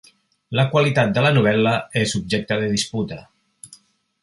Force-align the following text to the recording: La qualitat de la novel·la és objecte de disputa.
La 0.59 0.63
qualitat 0.71 1.11
de 1.17 1.25
la 1.25 1.31
novel·la 1.35 1.75
és 2.03 2.17
objecte 2.21 2.59
de 2.63 2.73
disputa. 2.75 3.21